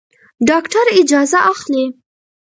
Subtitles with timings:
[0.47, 1.83] ډاکټر اجازه اخلي.